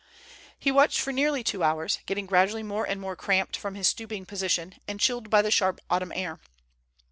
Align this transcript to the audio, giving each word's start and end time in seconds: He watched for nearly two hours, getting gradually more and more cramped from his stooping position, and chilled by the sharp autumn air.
He 0.57 0.71
watched 0.71 0.99
for 0.99 1.13
nearly 1.13 1.43
two 1.43 1.61
hours, 1.63 1.99
getting 2.07 2.25
gradually 2.25 2.63
more 2.63 2.87
and 2.89 2.99
more 2.99 3.15
cramped 3.15 3.55
from 3.55 3.75
his 3.75 3.87
stooping 3.87 4.25
position, 4.25 4.79
and 4.87 4.99
chilled 4.99 5.29
by 5.29 5.43
the 5.43 5.51
sharp 5.51 5.79
autumn 5.91 6.11
air. 6.15 6.39